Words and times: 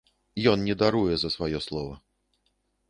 Ён 0.51 0.63
не 0.69 0.75
даруе 0.83 1.13
за 1.23 1.29
сваё 1.37 1.59
слова. 1.67 1.95